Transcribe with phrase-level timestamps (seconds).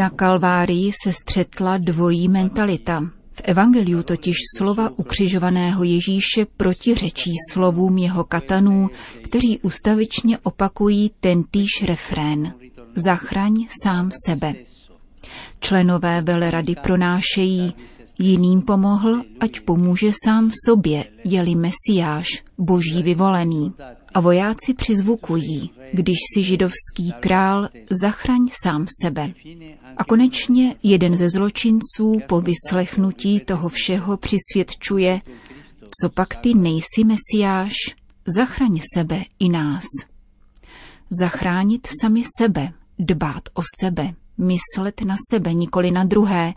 [0.00, 3.00] Na Kalvárii se střetla dvojí mentalita.
[3.32, 8.90] V evangeliu totiž slova ukřižovaného Ježíše protiřečí slovům jeho katanů,
[9.22, 12.54] kteří ustavičně opakují tentýž refrén.
[12.94, 14.54] Zachraň sám sebe.
[15.60, 17.74] Členové velerady pronášejí,
[18.20, 22.26] jiným pomohl, ať pomůže sám sobě, jeli Mesiáš,
[22.58, 23.72] boží vyvolený.
[24.14, 29.32] A vojáci přizvukují, když si židovský král zachraň sám sebe.
[29.96, 35.20] A konečně jeden ze zločinců po vyslechnutí toho všeho přisvědčuje,
[36.00, 37.72] co pak ty nejsi Mesiáš,
[38.36, 39.84] zachraň sebe i nás.
[41.10, 46.54] Zachránit sami sebe, dbát o sebe, myslet na sebe, nikoli na druhé,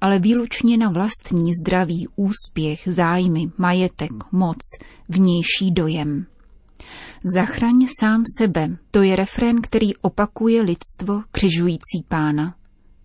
[0.00, 4.58] ale výlučně na vlastní zdravý úspěch, zájmy, majetek, moc,
[5.08, 6.26] vnější dojem.
[7.34, 12.54] Zachraň sám sebe, to je refrén, který opakuje lidstvo křižující pána.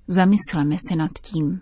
[0.08, 1.62] Zamysleme se nad tím.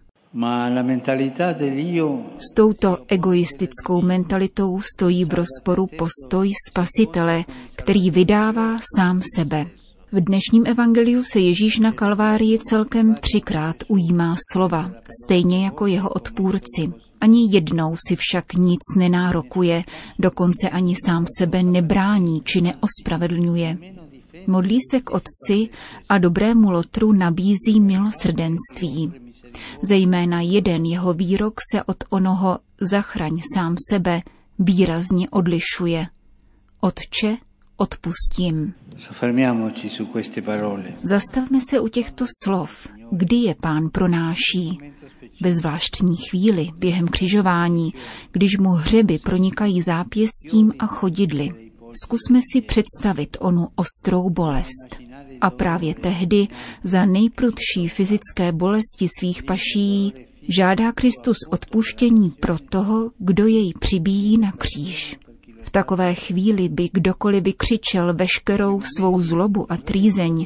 [2.37, 7.43] S touto egoistickou mentalitou stojí v rozporu postoj spasitele,
[7.75, 9.78] který vydává sám sebe.
[10.11, 14.91] V dnešním evangeliu se Ježíš na Kalvárii celkem třikrát ujímá slova,
[15.23, 16.93] stejně jako jeho odpůrci.
[17.21, 19.83] Ani jednou si však nic nenárokuje,
[20.19, 23.77] dokonce ani sám sebe nebrání či neospravedlňuje.
[24.47, 25.69] Modlí se k otci
[26.09, 29.13] a dobrému lotru nabízí milosrdenství.
[29.81, 34.21] Zejména jeden jeho výrok se od onoho zachraň sám sebe
[34.59, 36.07] výrazně odlišuje.
[36.81, 37.37] Otče,
[37.79, 38.73] odpustím.
[41.03, 44.77] Zastavme se u těchto slov, kdy je pán pronáší.
[45.41, 47.93] Ve zvláštní chvíli, během křižování,
[48.31, 51.71] když mu hřeby pronikají zápěstím a chodidly.
[52.03, 54.97] Zkusme si představit onu ostrou bolest.
[55.41, 56.47] A právě tehdy
[56.83, 60.13] za nejprudší fyzické bolesti svých paší
[60.47, 65.17] žádá Kristus odpuštění pro toho, kdo jej přibíjí na kříž.
[65.69, 70.45] V takové chvíli by kdokoliv vykřičel veškerou svou zlobu a trýzeň,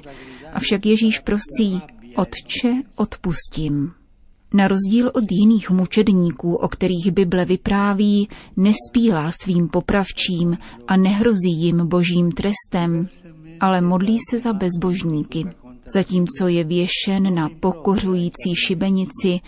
[0.53, 1.81] avšak Ježíš prosí,
[2.15, 3.91] Otče, odpustím.
[4.53, 10.57] Na rozdíl od jiných mučedníků, o kterých Bible vypráví, nespílá svým popravčím
[10.87, 13.07] a nehrozí jim božím trestem,
[13.59, 15.45] ale modlí se za bezbožníky.
[15.93, 19.39] Zatímco je věšen na pokořující šibenici,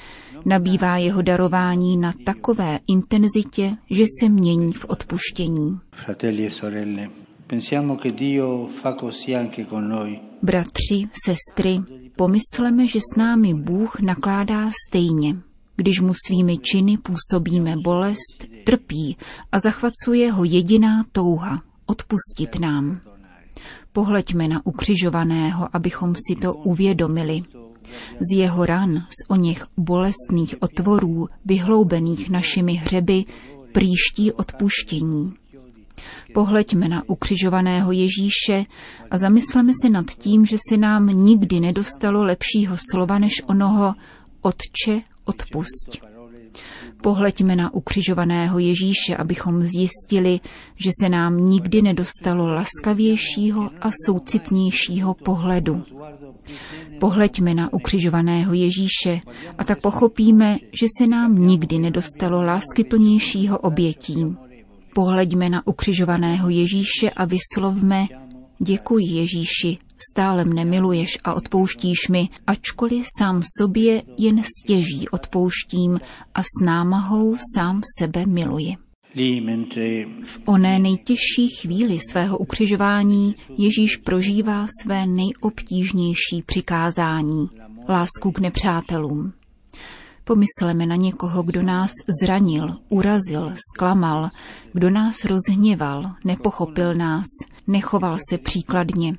[0.45, 5.79] nabývá jeho darování na takové intenzitě, že se mění v odpuštění.
[10.41, 11.79] Bratři, sestry,
[12.15, 15.35] pomysleme, že s námi Bůh nakládá stejně.
[15.75, 19.17] Když mu svými činy působíme bolest, trpí
[19.51, 22.99] a zachvacuje ho jediná touha odpustit nám.
[23.93, 27.43] Pohleďme na ukřižovaného, abychom si to uvědomili.
[28.19, 33.23] Z jeho ran, z o něch bolestných otvorů, vyhloubených našimi hřeby,
[33.71, 35.33] příští odpuštění.
[36.33, 38.65] Pohleďme na ukřižovaného Ježíše
[39.11, 43.93] a zamysleme se nad tím, že se nám nikdy nedostalo lepšího slova než onoho
[44.41, 46.01] Otče, odpusť.
[47.05, 50.39] Pohleďme na ukřižovaného Ježíše, abychom zjistili,
[50.75, 55.83] že se nám nikdy nedostalo laskavějšího a soucitnějšího pohledu.
[56.99, 59.21] Pohleďme na ukřižovaného Ježíše
[59.57, 64.35] a tak pochopíme, že se nám nikdy nedostalo láskyplnějšího obětí.
[64.93, 68.07] Pohleďme na ukřižovaného Ježíše a vyslovme
[68.59, 75.99] Děkuji Ježíši, stále mne miluješ a odpouštíš mi, ačkoliv sám sobě jen stěží odpouštím
[76.35, 78.75] a s námahou sám sebe miluji.
[80.23, 87.49] V oné nejtěžší chvíli svého ukřižování Ježíš prožívá své nejobtížnější přikázání,
[87.89, 89.33] lásku k nepřátelům.
[90.23, 91.91] Pomysleme na někoho, kdo nás
[92.21, 94.29] zranil, urazil, zklamal,
[94.73, 97.25] kdo nás rozhněval, nepochopil nás,
[97.67, 99.17] nechoval se příkladně.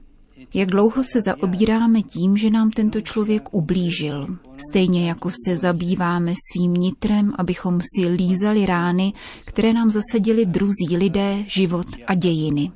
[0.54, 4.26] Jak dlouho se zaobíráme tím, že nám tento člověk ublížil.
[4.70, 9.12] Stejně jako se zabýváme svým nitrem, abychom si lízali rány,
[9.44, 12.72] které nám zasadili druzí lidé, život a dějiny.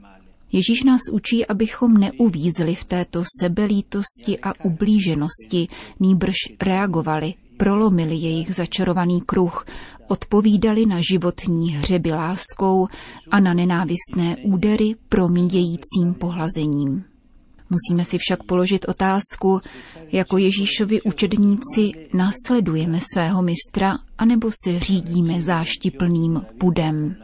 [0.52, 5.68] Ježíš nás učí, abychom neuvízli v této sebelítosti a ublíženosti,
[6.00, 9.66] nýbrž reagovali, prolomili jejich začarovaný kruh,
[10.08, 12.88] odpovídali na životní hřeby láskou
[13.30, 17.09] a na nenávistné údery promíjejícím pohlazením.
[17.70, 19.60] Musíme si však položit otázku,
[20.12, 27.16] jako Ježíšovi učedníci následujeme svého mistra, anebo se řídíme záštiplným pudem.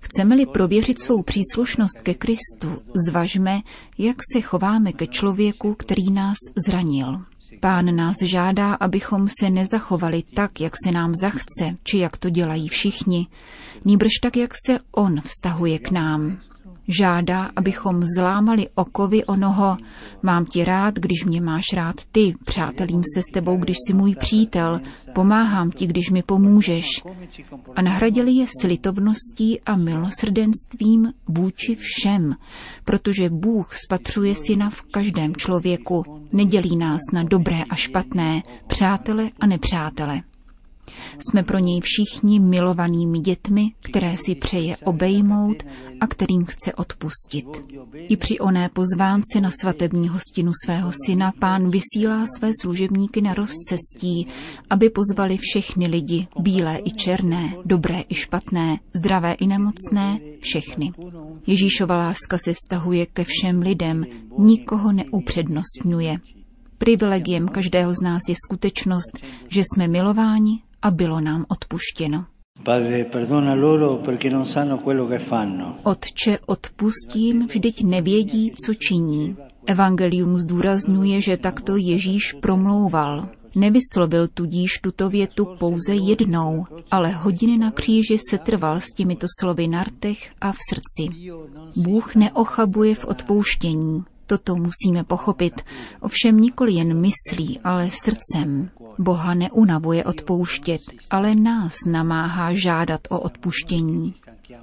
[0.00, 3.60] Chceme-li prověřit svou příslušnost ke Kristu, zvažme,
[3.98, 6.36] jak se chováme ke člověku, který nás
[6.66, 7.20] zranil.
[7.60, 12.68] Pán nás žádá, abychom se nezachovali tak, jak se nám zachce, či jak to dělají
[12.68, 13.26] všichni,
[13.84, 16.38] nýbrž tak, jak se On vztahuje k nám.
[16.98, 19.76] Žádá, abychom zlámali okovy onoho,
[20.22, 24.14] mám tě rád, když mě máš rád ty, přátelím se s tebou, když jsi můj
[24.14, 24.80] přítel,
[25.14, 26.86] pomáhám ti, když mi pomůžeš.
[27.76, 32.34] A nahradili je slitovností a milosrdenstvím vůči všem,
[32.84, 39.46] protože Bůh spatřuje syna v každém člověku, nedělí nás na dobré a špatné, přátele a
[39.46, 40.22] nepřátele.
[41.18, 45.62] Jsme pro něj všichni milovanými dětmi, které si přeje obejmout
[46.00, 47.46] a kterým chce odpustit.
[47.94, 54.26] I při oné pozvánce na svatební hostinu svého syna pán vysílá své služebníky na rozcestí,
[54.70, 60.92] aby pozvali všechny lidi, bílé i černé, dobré i špatné, zdravé i nemocné, všechny.
[61.46, 64.04] Ježíšova láska se vztahuje ke všem lidem,
[64.38, 66.20] nikoho neupřednostňuje.
[66.78, 72.24] Privilegiem každého z nás je skutečnost, že jsme milováni a bylo nám odpuštěno.
[75.82, 79.36] Otče, odpustím, vždyť nevědí, co činí.
[79.66, 83.28] Evangelium zdůrazňuje, že takto Ježíš promlouval.
[83.54, 89.68] Nevyslovil tudíž tuto větu pouze jednou, ale hodiny na kříži se trval s těmito slovy
[89.68, 91.32] na rtech a v srdci.
[91.76, 94.04] Bůh neochabuje v odpouštění.
[94.30, 95.60] Toto musíme pochopit,
[96.00, 98.70] ovšem nikoli jen myslí, ale srdcem.
[98.98, 100.80] Boha neunavuje odpouštět,
[101.10, 104.14] ale nás namáhá žádat o odpuštění.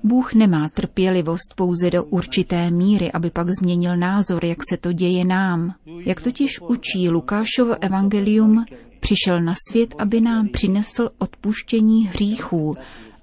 [0.04, 5.26] Bůh nemá trpělivost pouze do určité míry, aby pak změnil názor, jak se to děje
[5.26, 5.74] nám.
[6.06, 8.66] Jak totiž učí Lukášovo evangelium,
[9.00, 12.76] přišel na svět, aby nám přinesl odpuštění hříchů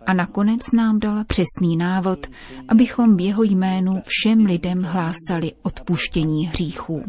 [0.07, 2.27] a nakonec nám dala přesný návod,
[2.69, 7.03] abychom v jeho jménu všem lidem hlásali odpuštění hříchů.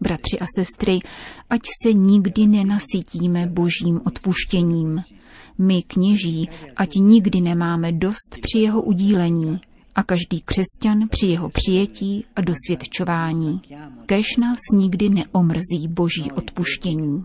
[0.00, 0.98] Bratři a sestry,
[1.50, 5.02] ať se nikdy nenasytíme božím odpuštěním.
[5.58, 9.60] My, kněží, ať nikdy nemáme dost při jeho udílení
[9.94, 13.60] a každý křesťan při jeho přijetí a dosvědčování.
[14.06, 17.24] Kež nás nikdy neomrzí boží odpuštění.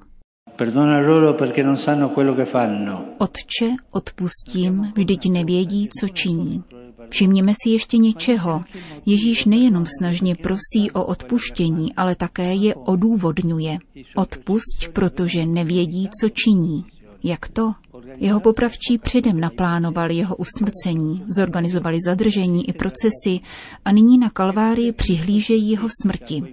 [3.17, 6.63] Otče, odpustím, vždyť nevědí, co činí.
[7.09, 8.63] Všimněme si ještě něčeho.
[9.05, 13.77] Ježíš nejenom snažně prosí o odpuštění, ale také je odůvodňuje.
[14.15, 16.85] Odpusť, protože nevědí, co činí.
[17.23, 17.73] Jak to?
[18.17, 23.39] Jeho popravčí předem naplánovali jeho usmrcení, zorganizovali zadržení i procesy
[23.85, 26.43] a nyní na Kalvárii přihlížejí jeho smrti.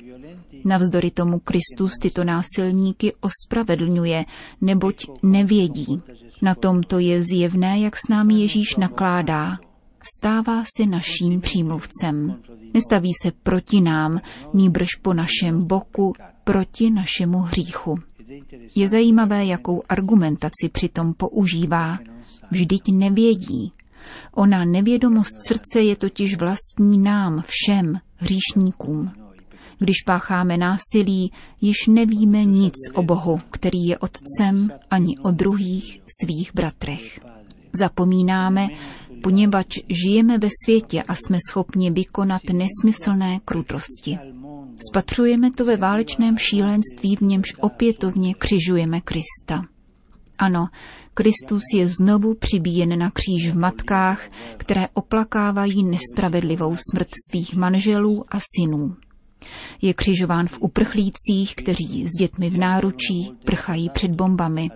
[0.67, 4.25] Navzdory tomu Kristus tyto násilníky ospravedlňuje,
[4.61, 6.03] neboť nevědí.
[6.43, 9.59] Na tomto je zjevné, jak s námi Ježíš nakládá.
[10.19, 12.37] Stává se naším přímluvcem.
[12.75, 14.21] Nestaví se proti nám,
[14.55, 16.13] nýbrž po našem boku,
[16.45, 17.95] proti našemu hříchu.
[18.75, 21.99] Je zajímavé, jakou argumentaci přitom používá.
[22.51, 23.73] Vždyť nevědí.
[24.33, 29.26] Ona nevědomost srdce je totiž vlastní nám, všem, hříšníkům.
[29.79, 36.55] Když pácháme násilí, již nevíme nic o Bohu, který je otcem, ani o druhých svých
[36.55, 37.21] bratrech.
[37.73, 38.69] Zapomínáme,
[39.23, 44.19] poněvadž žijeme ve světě a jsme schopni vykonat nesmyslné krutosti.
[44.91, 49.65] Spatřujeme to ve válečném šílenství, v němž opětovně křižujeme Krista.
[50.39, 50.69] Ano,
[51.15, 58.39] Kristus je znovu přibíjen na kříž v matkách, které oplakávají nespravedlivou smrt svých manželů a
[58.57, 58.97] synů.
[59.83, 64.71] Je křižován v uprchlících, kteří s dětmi v náručí prchají před bombami.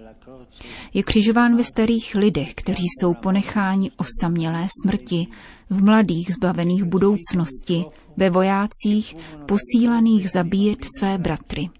[0.94, 5.26] Je křižován ve starých lidech, kteří jsou ponecháni osamělé smrti,
[5.70, 7.84] v mladých zbavených budoucnosti,
[8.16, 11.70] ve vojácích posílaných zabíjet své bratry.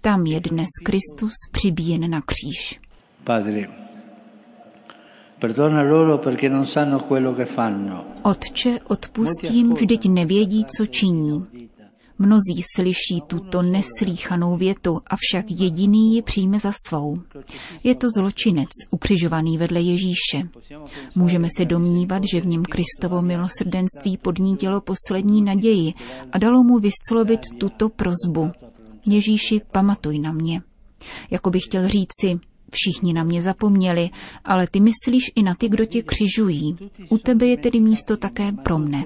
[0.00, 2.80] Tam je dnes Kristus přibíjen na kříž.
[3.24, 3.68] Padre,
[8.22, 11.46] Otče, odpustím, vždyť nevědí, co činí.
[12.22, 17.18] Mnozí slyší tuto neslíchanou větu, avšak jediný ji přijme za svou.
[17.84, 20.48] Je to zločinec, ukřižovaný vedle Ježíše.
[21.14, 25.92] Můžeme se domnívat, že v něm Kristovo milosrdenství podnítilo poslední naději
[26.32, 28.50] a dalo mu vyslovit tuto prozbu.
[29.06, 30.62] Ježíši, pamatuj na mě.
[31.30, 34.10] Jako bych chtěl říci, Všichni na mě zapomněli,
[34.44, 36.76] ale ty myslíš i na ty, kdo tě křižují.
[37.08, 39.04] U tebe je tedy místo také pro mne.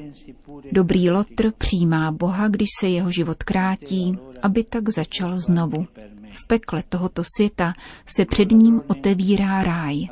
[0.73, 5.87] Dobrý Lotr přijímá Boha, když se jeho život krátí, aby tak začal znovu.
[6.33, 7.75] V pekle tohoto světa
[8.07, 10.09] se před ním otevírá ráj.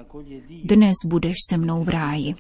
[0.65, 2.35] Dnes budeš se mnou v ráji.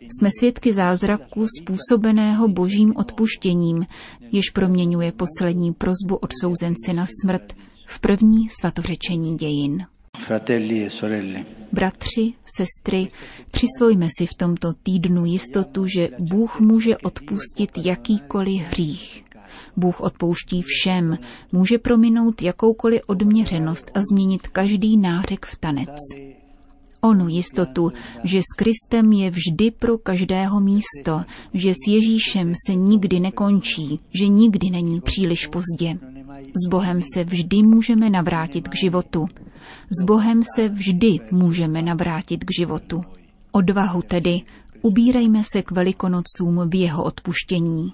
[0.00, 3.86] Jsme svědky zázraku způsobeného božím odpuštěním,
[4.32, 7.52] jež proměňuje poslední prozbu odsouzenci na smrt
[7.86, 9.86] v první svatořečení dějin.
[10.30, 13.08] E Bratři, sestry,
[13.50, 19.24] přisvojme si v tomto týdnu jistotu, že Bůh může odpustit jakýkoliv hřích.
[19.76, 21.18] Bůh odpouští všem,
[21.52, 25.96] může prominout jakoukoliv odměřenost a změnit každý nářek v tanec.
[27.00, 27.92] Onu jistotu,
[28.24, 31.22] že s Kristem je vždy pro každého místo,
[31.54, 35.98] že s Ježíšem se nikdy nekončí, že nikdy není příliš pozdě.
[36.64, 39.26] S Bohem se vždy můžeme navrátit k životu.
[40.00, 43.04] S Bohem se vždy můžeme navrátit k životu.
[43.52, 44.40] Odvahu tedy,
[44.82, 47.92] ubírejme se k velikonocům v jeho odpuštění.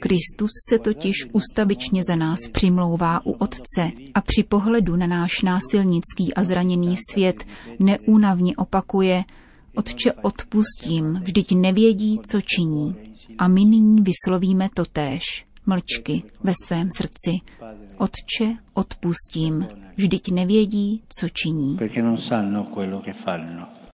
[0.00, 6.34] Kristus se totiž ustavičně za nás přimlouvá u Otce a při pohledu na náš násilnický
[6.34, 7.44] a zraněný svět
[7.78, 9.24] neúnavně opakuje
[9.76, 12.94] Otče odpustím, vždyť nevědí, co činí.
[13.38, 17.30] A my nyní vyslovíme totéž, mlčky, ve svém srdci.
[17.98, 21.78] Otče, odpustím, vždyť nevědí, co činí.